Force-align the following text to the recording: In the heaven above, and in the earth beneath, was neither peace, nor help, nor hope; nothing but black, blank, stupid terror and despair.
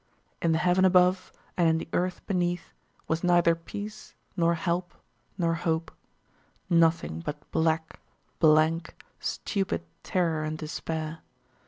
In 0.41 0.51
the 0.51 0.57
heaven 0.57 0.83
above, 0.83 1.31
and 1.55 1.67
in 1.69 1.77
the 1.77 1.87
earth 1.93 2.25
beneath, 2.25 2.73
was 3.07 3.23
neither 3.23 3.53
peace, 3.53 4.15
nor 4.35 4.55
help, 4.55 4.95
nor 5.37 5.53
hope; 5.53 5.91
nothing 6.71 7.19
but 7.23 7.51
black, 7.51 7.99
blank, 8.39 8.99
stupid 9.19 9.83
terror 10.01 10.43
and 10.43 10.57
despair. 10.57 11.19